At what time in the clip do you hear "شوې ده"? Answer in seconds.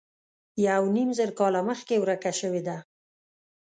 2.39-2.77